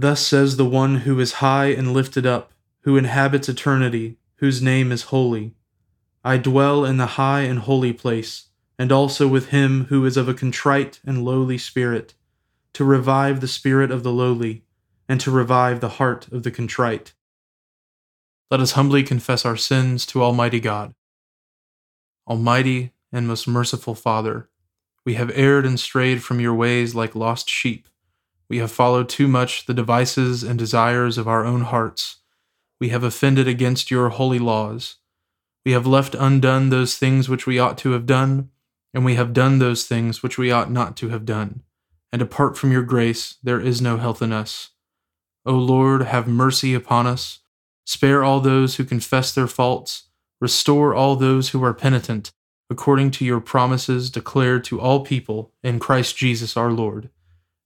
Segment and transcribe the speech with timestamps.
[0.00, 2.52] Thus says the one who is high and lifted up,
[2.84, 5.52] who inhabits eternity, whose name is holy.
[6.24, 8.46] I dwell in the high and holy place,
[8.78, 12.14] and also with him who is of a contrite and lowly spirit,
[12.72, 14.64] to revive the spirit of the lowly,
[15.06, 17.12] and to revive the heart of the contrite.
[18.50, 20.94] Let us humbly confess our sins to Almighty God.
[22.26, 24.48] Almighty and most merciful Father,
[25.04, 27.86] we have erred and strayed from your ways like lost sheep.
[28.50, 32.16] We have followed too much the devices and desires of our own hearts.
[32.80, 34.96] We have offended against your holy laws.
[35.64, 38.50] We have left undone those things which we ought to have done,
[38.92, 41.62] and we have done those things which we ought not to have done.
[42.12, 44.70] And apart from your grace, there is no health in us.
[45.46, 47.38] O Lord, have mercy upon us.
[47.86, 50.08] Spare all those who confess their faults.
[50.40, 52.32] Restore all those who are penitent,
[52.68, 57.10] according to your promises declared to all people in Christ Jesus our Lord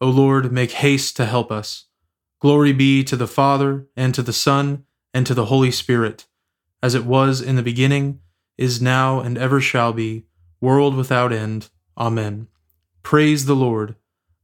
[0.00, 1.86] O Lord, make haste to help us.
[2.40, 6.26] Glory be to the Father, and to the Son, and to the Holy Spirit,
[6.82, 8.20] as it was in the beginning,
[8.56, 10.24] is now, and ever shall be,
[10.60, 11.68] world without end.
[11.98, 12.48] Amen.
[13.02, 13.94] Praise the Lord.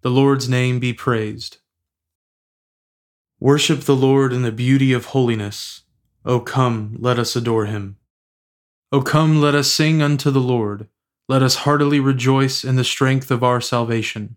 [0.02, 1.58] The Lord's name be praised.
[3.40, 5.82] Worship the Lord in the beauty of holiness.
[6.24, 7.96] O come, let us adore him.
[8.92, 10.88] O come, let us sing unto the Lord.
[11.28, 14.36] Let us heartily rejoice in the strength of our salvation.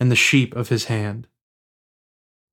[0.00, 1.28] and the sheep of his hand.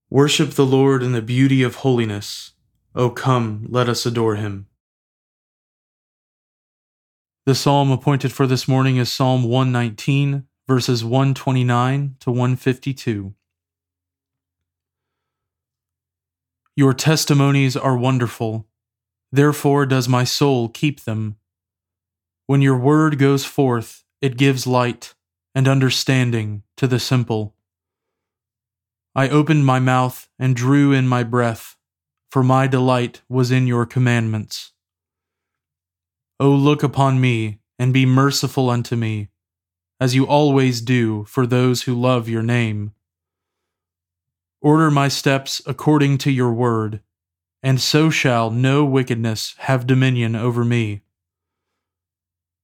[0.09, 2.51] Worship the Lord in the beauty of holiness.
[2.93, 4.67] O come, let us adore him.
[7.45, 13.33] The psalm appointed for this morning is Psalm 119, verses 129 to 152.
[16.75, 18.67] Your testimonies are wonderful,
[19.31, 21.37] therefore does my soul keep them.
[22.45, 25.15] When your word goes forth, it gives light
[25.55, 27.55] and understanding to the simple.
[29.15, 31.75] I opened my mouth and drew in my breath,
[32.29, 34.73] for my delight was in your commandments.
[36.39, 39.29] O look upon me and be merciful unto me,
[39.99, 42.91] as you always do for those who love your name.
[44.61, 47.01] Order my steps according to your word,
[47.63, 51.01] and so shall no wickedness have dominion over me.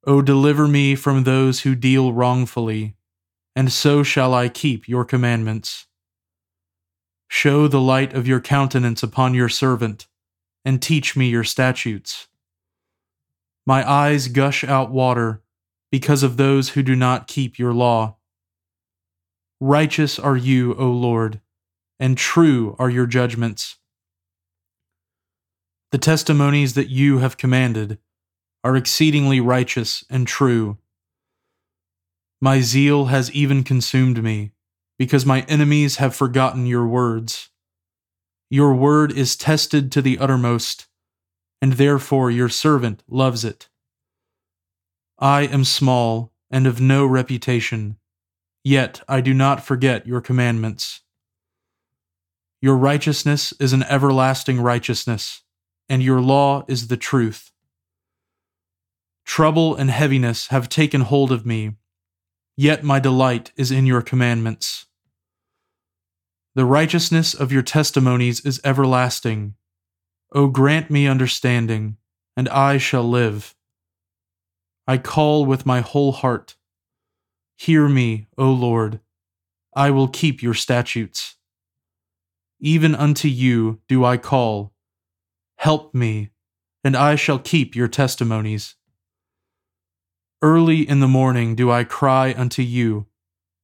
[0.06, 2.96] O deliver me from those who deal wrongfully,
[3.56, 5.88] and so shall I keep your commandments.
[7.30, 10.08] Show the light of your countenance upon your servant,
[10.66, 12.28] and teach me your statutes.
[13.66, 15.42] My eyes gush out water
[15.90, 18.18] because of those who do not keep your law.
[19.62, 21.40] Righteous are you, O Lord,
[21.98, 23.78] and true are your judgments.
[25.92, 28.00] The testimonies that you have commanded
[28.64, 30.78] are exceedingly righteous and true.
[32.42, 34.52] My zeal has even consumed me,
[34.98, 37.50] because my enemies have forgotten your words.
[38.50, 40.88] Your word is tested to the uttermost,
[41.62, 43.70] and therefore your servant loves it.
[45.18, 47.98] I am small and of no reputation,
[48.64, 51.02] yet I do not forget your commandments.
[52.62, 55.44] Your righteousness is an everlasting righteousness,
[55.88, 57.53] and your law is the truth.
[59.26, 61.74] Trouble and heaviness have taken hold of me,
[62.56, 64.86] yet my delight is in your commandments.
[66.56, 69.56] The righteousness of your testimonies is everlasting,
[70.34, 71.98] O grant me understanding,
[72.38, 73.56] and I shall live.
[74.86, 76.56] I call with my whole heart.
[77.58, 79.00] Hear me, O Lord.
[79.76, 81.38] I will keep your statutes.
[82.60, 84.74] Even unto you do I call.
[85.58, 86.30] Help me,
[86.84, 88.76] and I shall keep your testimonies.
[90.44, 93.06] Early in the morning do I cry unto you,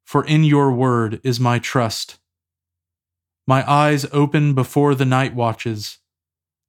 [0.06, 2.20] for in your word is my trust.
[3.46, 5.98] My eyes open before the night watches,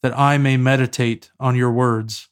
[0.03, 2.29] that I may meditate on your words.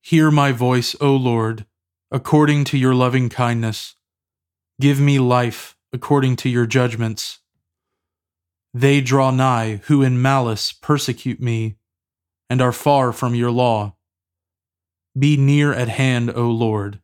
[0.00, 1.66] Hear my voice, O Lord,
[2.10, 3.94] according to your loving kindness.
[4.80, 7.40] Give me life according to your judgments.
[8.72, 11.76] They draw nigh who in malice persecute me,
[12.48, 13.95] and are far from your law.
[15.18, 17.00] Be near at hand, O Lord,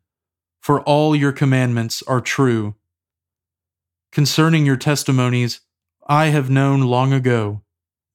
[0.61, 2.75] for all your commandments are true.
[4.11, 5.61] Concerning your testimonies,
[6.07, 7.63] I have known long ago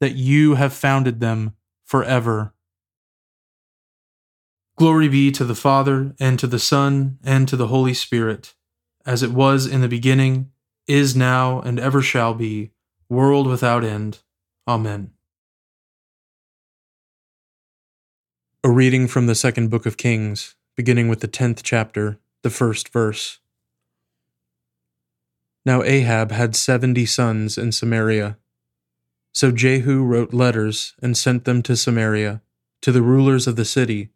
[0.01, 1.55] that you have founded them
[1.85, 2.55] forever.
[4.77, 8.55] Glory be to the Father, and to the Son, and to the Holy Spirit,
[9.05, 10.53] as it was in the beginning,
[10.87, 12.71] is now, and ever shall be,
[13.09, 14.21] world without end.
[14.69, 15.11] Amen.
[18.65, 22.89] A reading from the second book of Kings, beginning with the tenth chapter, the first
[22.89, 23.39] verse.
[25.65, 28.37] Now Ahab had seventy sons in Samaria.
[29.33, 32.43] So Jehu wrote letters and sent them to Samaria,
[32.83, 34.09] to the rulers of the city,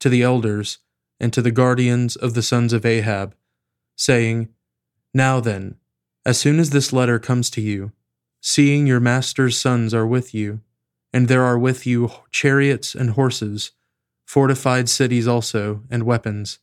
[0.00, 0.78] to the elders,
[1.20, 3.34] and to the guardians of the sons of Ahab,
[3.94, 4.48] saying,
[5.12, 5.76] Now then,
[6.24, 7.92] as soon as this letter comes to you,
[8.40, 10.62] seeing your master's sons are with you,
[11.12, 13.72] and there are with you chariots and horses,
[14.32, 16.58] fortified cities also, and weapons.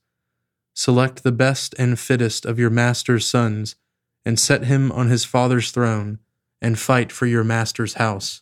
[0.73, 3.75] Select the best and fittest of your master's sons,
[4.25, 6.17] and set him on his father's throne,
[6.63, 8.41] and fight for your master's house.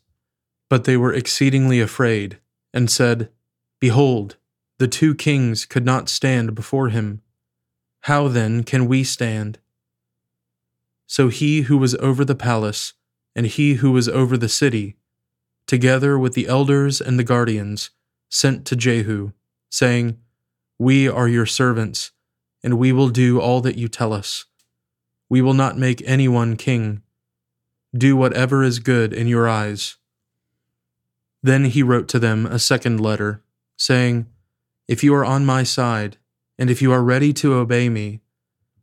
[0.70, 2.40] But they were exceedingly afraid,
[2.74, 3.30] and said,
[3.82, 4.38] Behold,
[4.78, 7.22] the two kings could not stand before him.
[8.04, 9.60] How then can we stand?
[11.06, 12.94] So he who was over the palace,
[13.36, 14.96] and he who was over the city,
[15.66, 17.90] together with the elders and the guardians,
[18.30, 19.32] sent to Jehu,
[19.70, 20.18] saying,
[20.78, 22.12] We are your servants,
[22.64, 24.46] and we will do all that you tell us.
[25.30, 27.02] We will not make anyone king.
[27.96, 29.98] Do whatever is good in your eyes.
[31.44, 33.44] Then he wrote to them a second letter,
[33.78, 34.28] saying,
[34.88, 36.18] If you are on my side,
[36.58, 38.22] and if you are ready to obey me,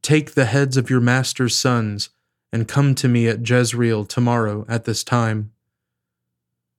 [0.03, 2.11] take the heads of your master's sons
[2.53, 5.53] and come to me at Jezreel tomorrow at this time.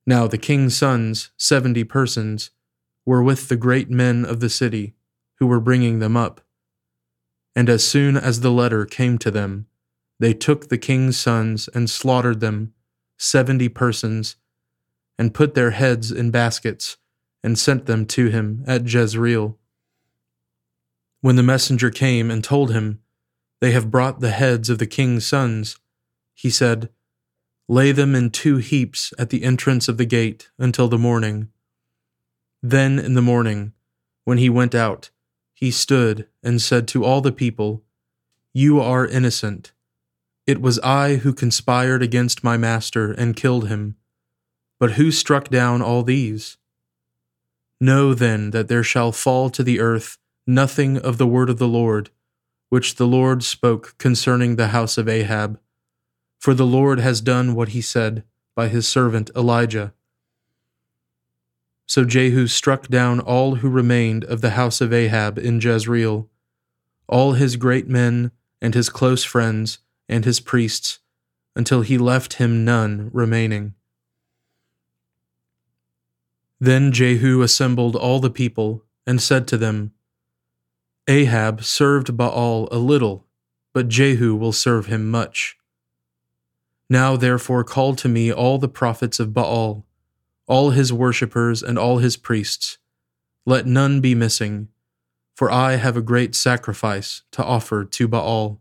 [0.06, 2.52] Now the king's sons, seventy persons,
[3.06, 4.96] were with the great men of the city,
[5.40, 6.42] who were bringing them up.
[7.56, 9.68] And as soon as the letter came to them,
[10.20, 12.74] they took the king's sons and slaughtered them,
[13.18, 14.36] seventy persons,
[15.18, 16.98] and put their heads in baskets,
[17.44, 19.58] and sent them to him at Jezreel.
[21.22, 23.02] When the messenger came and told him,
[23.62, 25.78] They have brought the heads of the king's sons,
[26.34, 26.90] he said,
[27.68, 31.50] Lay them in two heaps at the entrance of the gate until the morning.
[32.62, 33.74] Then in the morning,
[34.24, 35.10] when he went out,
[35.54, 37.84] he stood and said to all the people,
[38.54, 39.72] You are innocent.
[40.46, 43.96] It was I who conspired against my master and killed him.
[44.80, 46.58] But who struck down all these?
[47.82, 51.68] Know then that there shall fall to the earth nothing of the word of the
[51.68, 52.10] Lord,
[52.70, 55.60] which the Lord spoke concerning the house of Ahab.
[56.46, 58.24] For the Lord has done what he said
[58.54, 59.96] by his servant Elijah.
[61.88, 66.30] So Jehu struck down all who remained of the house of Ahab in Jezreel,
[67.08, 68.30] all his great men
[68.62, 71.00] and his close friends and his priests,
[71.56, 73.74] until he left him none remaining.
[76.60, 79.94] Then Jehu assembled all the people and said to them,
[81.08, 83.26] Ahab served Baal a little,
[83.74, 85.58] but Jehu will serve him much.
[86.90, 89.86] Now therefore call to me all the prophets of Baal
[90.48, 92.78] all his worshippers and all his priests.
[93.46, 94.70] Let none be missing,
[95.36, 98.60] for I have a great sacrifice to offer to Baal.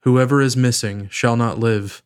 [0.00, 2.02] Whoever is missing shall not live.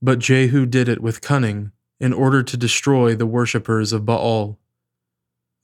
[0.00, 4.58] But Jehu did it with cunning, in order to destroy the worshippers of Baal.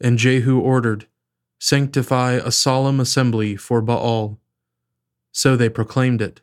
[0.00, 1.06] And Jehu ordered,
[1.60, 4.40] Sanctify a solemn assembly for Baal.
[5.30, 6.40] So they proclaimed it.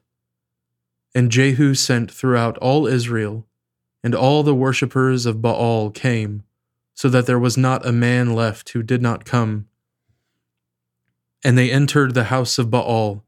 [1.14, 3.46] And Jehu sent throughout all Israel
[4.04, 6.44] and all the worshippers of Baal came,
[6.94, 9.68] so that there was not a man left who did not come.
[11.44, 13.24] And they entered the house of Baal,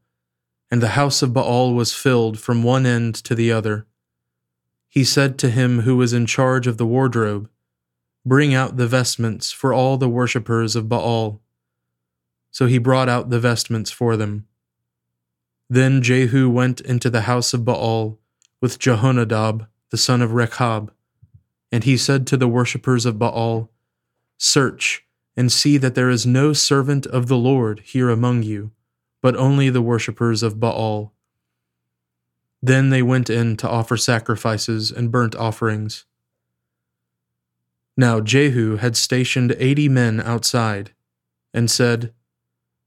[0.70, 3.86] and the house of Baal was filled from one end to the other.
[4.88, 7.48] he said to him who was in charge of the wardrobe,
[8.24, 11.40] Bring out the vestments for all the worshippers of Baal.
[12.52, 14.46] So he brought out the vestments for them.
[15.74, 18.20] Then Jehu went into the house of Baal
[18.60, 20.92] with Jehonadab, the son of Rechab.
[21.72, 23.72] And he said to the worshippers of Baal,
[24.38, 25.04] Search
[25.36, 28.70] and see that there is no servant of the Lord here among you,
[29.20, 31.12] but only the worshippers of Baal.
[32.62, 36.04] Then they went in to offer sacrifices and burnt offerings.
[37.96, 40.92] Now Jehu had stationed eighty men outside,
[41.52, 42.12] and said,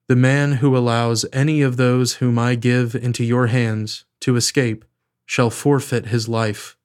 [0.08, 4.86] The man who allows any of those whom I give into your hands to escape
[5.26, 6.78] shall forfeit his life.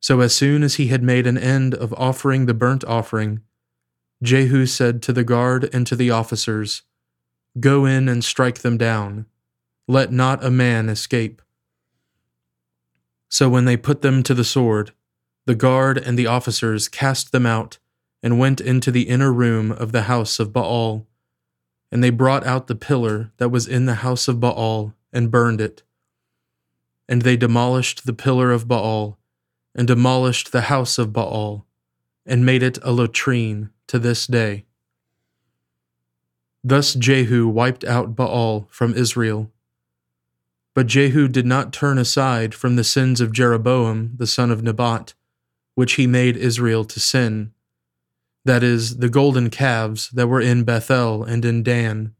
[0.00, 3.40] So as soon as he had made an end of offering the burnt offering,
[4.22, 6.82] Jehu said to the guard and to the officers,
[7.58, 9.26] Go in and strike them down.
[9.88, 11.42] Let not a man escape.
[13.28, 14.92] So when they put them to the sword,
[15.46, 17.78] the guard and the officers cast them out
[18.22, 21.08] and went into the inner room of the house of Baal.
[21.92, 25.60] And they brought out the pillar that was in the house of Baal and burned
[25.60, 25.82] it.
[27.08, 29.18] And they demolished the pillar of Baal
[29.74, 31.66] and demolished the house of Baal
[32.24, 34.64] and made it a latrine to this day.
[36.62, 39.50] Thus Jehu wiped out Baal from Israel.
[40.74, 45.14] But Jehu did not turn aside from the sins of Jeroboam the son of Nebat,
[45.74, 47.52] which he made Israel to sin,
[48.44, 52.14] that is, the golden calves that were in Bethel and in Dan.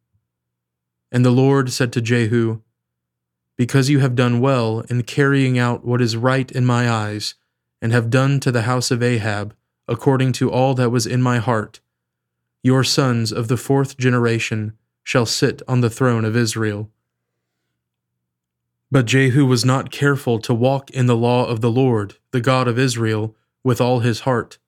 [1.11, 2.61] And the Lord said to Jehu,
[3.57, 7.35] Because you have done well in carrying out what is right in my eyes,
[7.83, 9.55] and have done to the house of Ahab,
[9.89, 11.81] according to all that was in my heart.
[12.63, 16.91] Your sons of the fourth generation shall sit on the throne of Israel.
[18.91, 22.69] But Jehu was not careful to walk in the law of the Lord, the God
[22.69, 23.35] of Israel,
[23.65, 24.59] with all his heart.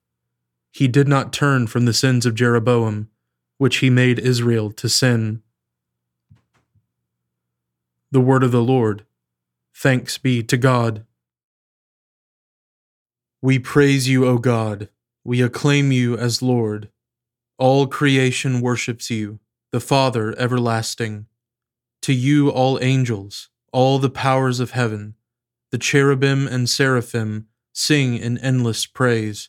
[0.73, 3.09] He did not turn from the sins of Jeroboam,
[3.59, 5.43] which he made Israel to sin.
[8.11, 9.05] The word of the Lord.
[9.75, 11.05] Thanks be to God.
[13.41, 14.89] We praise you, O God
[15.25, 16.91] we acclaim you as Lord.
[17.59, 19.39] All creation worships you,
[19.71, 21.27] the Father everlasting.
[22.03, 25.15] To you, all angels, all the powers of heaven,
[25.71, 29.49] the cherubim and seraphim sing in endless praise.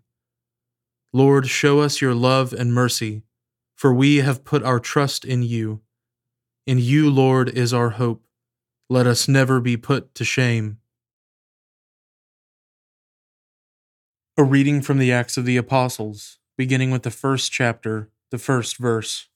[1.13, 3.23] Lord, show us your love and mercy,
[3.75, 5.81] for we have put our trust in you.
[6.65, 8.23] In you, Lord, is our hope.
[8.89, 10.77] Let us never be put to shame.
[14.37, 18.77] A reading from the Acts of the Apostles, beginning with the first chapter, the first
[18.77, 19.27] verse.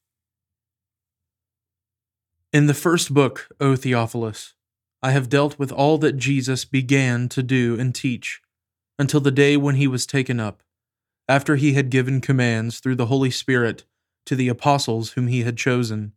[2.54, 4.54] In the first book, O Theophilus,
[5.02, 8.40] I have dealt with all that Jesus began to do and teach,
[8.98, 10.62] until the day when he was taken up,
[11.28, 13.84] after he had given commands through the Holy Spirit
[14.26, 16.12] to the apostles whom he had chosen.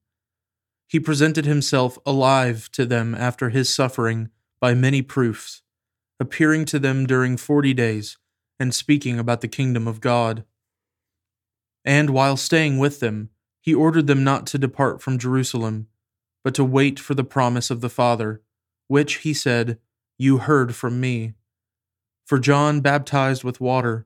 [0.87, 5.61] He presented himself alive to them after his suffering by many proofs,
[6.19, 8.17] appearing to them during forty days
[8.59, 10.43] and speaking about the kingdom of God.
[11.85, 13.29] And while staying with them,
[13.61, 15.87] he ordered them not to depart from Jerusalem,
[16.43, 18.41] but to wait for the promise of the Father,
[18.87, 19.77] which, he said,
[20.17, 21.35] you heard from me.
[22.25, 24.05] For John baptized with water,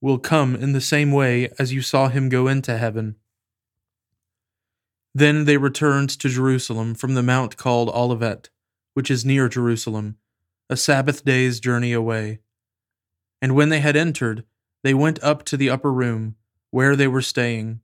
[0.00, 3.16] will come in the same way as you saw him go into heaven.
[5.14, 8.48] Then they returned to Jerusalem from the mount called Olivet,
[8.94, 10.16] which is near Jerusalem,
[10.68, 12.38] a Sabbath day's journey away.
[13.42, 14.44] And when they had entered,
[14.82, 16.36] they went up to the upper room,
[16.70, 17.80] where they were staying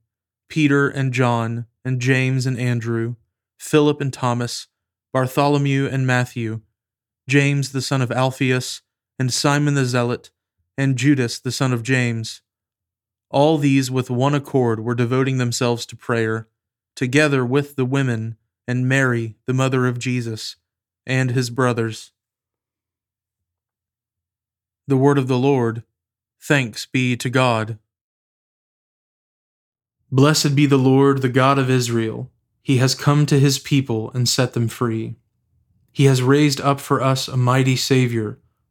[0.49, 3.15] Peter and John, and James and Andrew,
[3.59, 4.67] Philip and Thomas,
[5.13, 6.61] Bartholomew and Matthew,
[7.27, 8.81] James the son of Alphaeus,
[9.19, 10.31] and Simon the Zealot,
[10.77, 12.41] and Judas the son of James.
[13.29, 16.47] All these with one accord were devoting themselves to prayer,
[16.95, 20.55] together with the women and Mary, the mother of Jesus,
[21.05, 22.11] and his brothers.
[24.87, 25.83] The word of the Lord.
[26.39, 27.79] Thanks be to God.
[30.09, 32.31] Blessed be the Lord, the God of Israel.
[32.61, 35.15] He has come to his people and set them free.
[35.91, 38.39] He has raised up for us a mighty Savior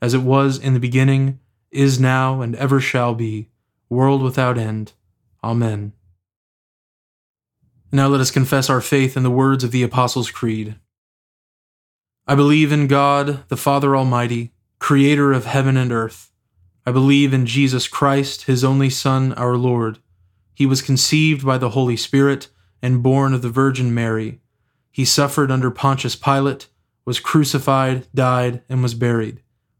[0.00, 1.38] as it was in the beginning,
[1.70, 3.48] is now, and ever shall be,
[3.88, 4.92] world without end.
[5.42, 5.92] Amen.
[7.92, 10.76] Now let us confess our faith in the words of the Apostles' Creed.
[12.26, 16.30] I believe in God, the Father Almighty, creator of heaven and earth.
[16.84, 19.98] I believe in Jesus Christ, his only Son, our Lord.
[20.54, 22.48] He was conceived by the Holy Spirit
[22.82, 24.40] and born of the Virgin Mary.
[24.90, 26.68] He suffered under Pontius Pilate,
[27.04, 29.42] was crucified, died, and was buried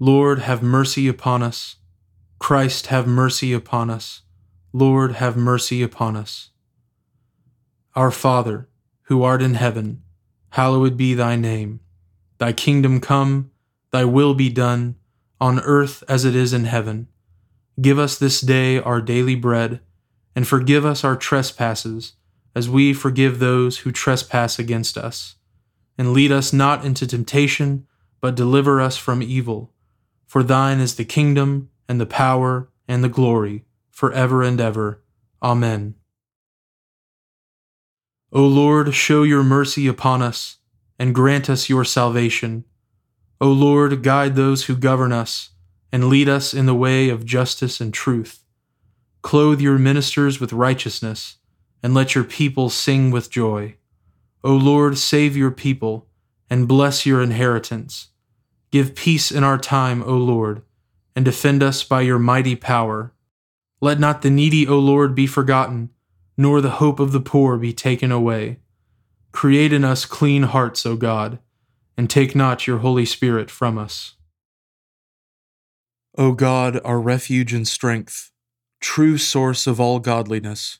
[0.00, 1.76] Lord, have mercy upon us.
[2.38, 4.22] Christ, have mercy upon us.
[4.72, 6.50] Lord, have mercy upon us.
[7.96, 8.68] Our Father,
[9.04, 10.02] who art in heaven,
[10.50, 11.80] hallowed be thy name.
[12.38, 13.50] Thy kingdom come,
[13.90, 14.94] thy will be done,
[15.40, 17.08] on earth as it is in heaven.
[17.80, 19.80] Give us this day our daily bread,
[20.36, 22.12] and forgive us our trespasses,
[22.54, 25.34] as we forgive those who trespass against us.
[25.96, 27.86] And lead us not into temptation,
[28.20, 29.72] but deliver us from evil.
[30.28, 35.02] For thine is the kingdom, and the power, and the glory, for ever and ever.
[35.42, 35.94] Amen.
[38.30, 40.58] O Lord, show your mercy upon us,
[40.98, 42.64] and grant us your salvation.
[43.40, 45.50] O Lord, guide those who govern us,
[45.90, 48.44] and lead us in the way of justice and truth.
[49.22, 51.38] Clothe your ministers with righteousness,
[51.82, 53.76] and let your people sing with joy.
[54.44, 56.06] O Lord, save your people,
[56.50, 58.10] and bless your inheritance.
[58.70, 60.62] Give peace in our time, O Lord,
[61.16, 63.12] and defend us by your mighty power.
[63.80, 65.90] Let not the needy, O Lord, be forgotten,
[66.36, 68.58] nor the hope of the poor be taken away.
[69.32, 71.38] Create in us clean hearts, O God,
[71.96, 74.14] and take not your Holy Spirit from us.
[76.16, 78.32] O God, our refuge and strength,
[78.80, 80.78] true source of all godliness,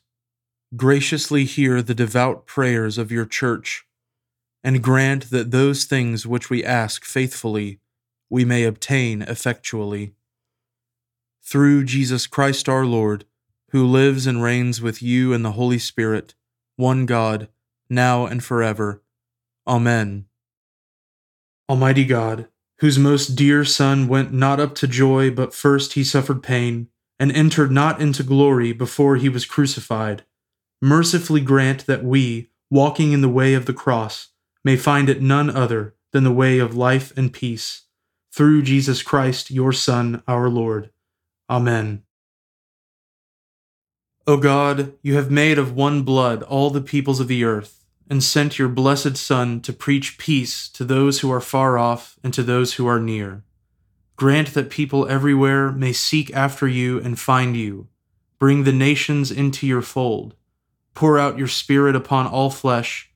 [0.75, 3.85] graciously hear the devout prayers of your church,
[4.63, 7.79] and grant that those things which we ask faithfully
[8.29, 10.13] we may obtain effectually
[11.49, 13.25] through Jesus Christ our Lord,
[13.71, 16.35] who lives and reigns with you in the Holy Spirit,
[16.75, 17.49] one God,
[17.89, 19.01] now and forever.
[19.67, 20.25] Amen.
[21.67, 22.47] Almighty God,
[22.79, 26.87] whose most dear Son went not up to joy, but first he suffered pain,
[27.19, 30.23] and entered not into glory before he was crucified,
[30.81, 34.29] mercifully grant that we, walking in the way of the cross,
[34.63, 37.83] may find it none other than the way of life and peace.
[38.31, 40.91] Through Jesus Christ, your Son, our Lord.
[41.49, 42.03] Amen.
[44.27, 48.23] O God, you have made of one blood all the peoples of the earth, and
[48.23, 52.43] sent your blessed Son to preach peace to those who are far off and to
[52.43, 53.43] those who are near.
[54.15, 57.87] Grant that people everywhere may seek after you and find you.
[58.37, 60.35] Bring the nations into your fold.
[60.93, 63.08] Pour out your Spirit upon all flesh,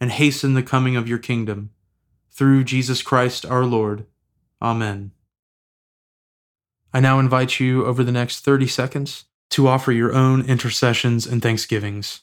[0.00, 1.70] and hasten the coming of your kingdom.
[2.30, 4.06] Through Jesus Christ our Lord.
[4.62, 5.12] Amen.
[6.92, 11.42] I now invite you over the next 30 seconds to offer your own intercessions and
[11.42, 12.22] thanksgivings.